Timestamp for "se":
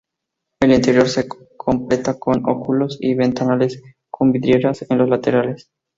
1.07-1.27